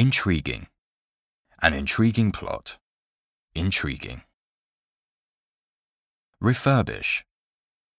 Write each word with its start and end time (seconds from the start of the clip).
Intriguing. 0.00 0.66
An 1.60 1.74
intriguing 1.74 2.32
plot. 2.32 2.78
Intriguing. 3.54 4.22
Refurbish. 6.42 7.24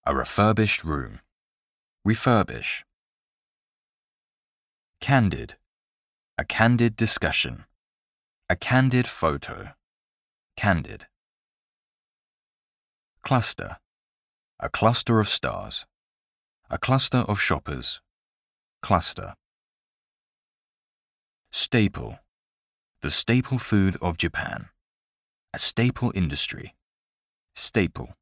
A 0.04 0.12
refurbished 0.12 0.82
room. 0.82 1.20
Refurbish. 2.04 2.82
Candid. 5.00 5.54
A 6.36 6.44
candid 6.44 6.96
discussion. 6.96 7.66
A 8.50 8.56
candid 8.56 9.06
photo. 9.06 9.68
Candid. 10.56 11.06
Cluster. 13.22 13.76
A 14.58 14.68
cluster 14.68 15.20
of 15.20 15.28
stars. 15.28 15.86
A 16.68 16.78
cluster 16.78 17.18
of 17.18 17.38
shoppers. 17.38 18.00
Cluster. 18.82 19.34
Staple. 21.54 22.18
The 23.02 23.10
staple 23.10 23.58
food 23.58 23.98
of 24.00 24.16
Japan. 24.16 24.70
A 25.52 25.58
staple 25.58 26.10
industry. 26.14 26.74
Staple. 27.54 28.14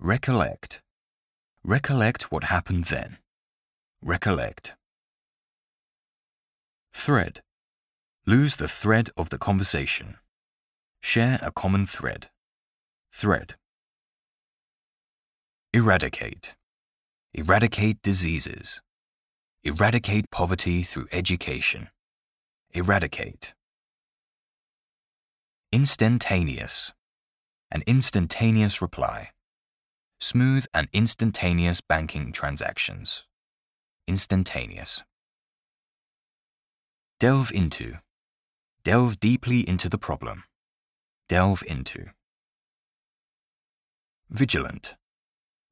Recollect. 0.00 0.82
Recollect 1.62 2.32
what 2.32 2.42
happened 2.44 2.86
then. 2.86 3.18
Recollect. 4.04 4.74
Thread. 6.92 7.42
Lose 8.26 8.56
the 8.56 8.66
thread 8.66 9.10
of 9.16 9.30
the 9.30 9.38
conversation. 9.38 10.16
Share 11.00 11.38
a 11.40 11.52
common 11.52 11.86
thread. 11.86 12.30
Thread. 13.12 13.54
Eradicate. 15.72 16.56
Eradicate 17.32 18.02
diseases. 18.02 18.80
Eradicate 19.64 20.28
poverty 20.32 20.82
through 20.82 21.06
education. 21.12 21.88
Eradicate. 22.72 23.54
Instantaneous. 25.70 26.92
An 27.70 27.84
instantaneous 27.86 28.82
reply. 28.82 29.30
Smooth 30.18 30.66
and 30.74 30.88
instantaneous 30.92 31.80
banking 31.80 32.32
transactions. 32.32 33.22
Instantaneous. 34.08 35.04
Delve 37.20 37.52
into. 37.52 37.98
Delve 38.82 39.20
deeply 39.20 39.60
into 39.68 39.88
the 39.88 39.96
problem. 39.96 40.42
Delve 41.28 41.62
into. 41.68 42.06
Vigilant. 44.28 44.96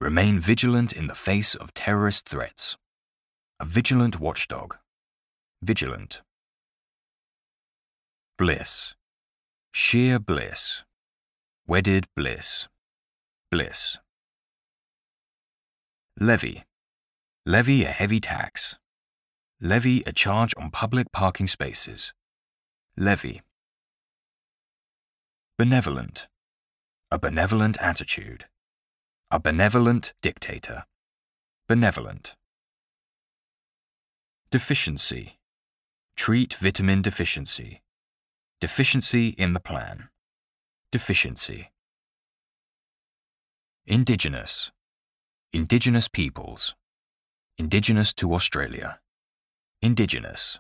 Remain 0.01 0.39
vigilant 0.39 0.93
in 0.93 1.09
the 1.09 1.17
face 1.17 1.57
of 1.57 1.75
terrorist 1.75 2.29
threats. 2.29 2.77
A 3.61 3.67
vigilant 3.67 4.19
watchdog. 4.19 4.79
Vigilant. 5.61 6.23
Bliss. 8.39 8.95
Sheer 9.71 10.19
bliss. 10.19 10.85
Wedded 11.67 12.07
bliss. 12.17 12.69
Bliss. 13.51 13.99
Levy. 16.19 16.65
Levy 17.45 17.85
a 17.85 17.89
heavy 17.89 18.19
tax. 18.19 18.79
Levy 19.61 20.03
a 20.07 20.13
charge 20.13 20.55
on 20.57 20.71
public 20.71 21.13
parking 21.13 21.47
spaces. 21.47 22.15
Levy. 22.97 23.43
Benevolent. 25.59 26.29
A 27.11 27.19
benevolent 27.19 27.77
attitude. 27.83 28.47
A 29.31 29.39
benevolent 29.39 30.15
dictator. 30.23 30.85
Benevolent. 31.69 32.37
Deficiency. 34.53 35.39
Treat 36.17 36.55
vitamin 36.55 37.03
deficiency. 37.03 37.83
Deficiency 38.61 39.29
in 39.29 39.53
the 39.53 39.61
plan. 39.61 40.09
Deficiency. 40.91 41.71
Indigenous. 43.87 44.73
Indigenous 45.53 46.09
peoples. 46.09 46.75
Indigenous 47.59 48.13
to 48.15 48.35
Australia. 48.35 48.99
Indigenous. 49.83 50.59